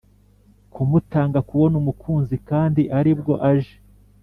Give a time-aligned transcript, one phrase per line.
[0.73, 3.75] kumutanga kubona umukunzi kandi aribwo aje